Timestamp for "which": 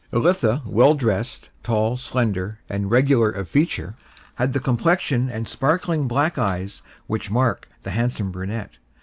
7.05-7.29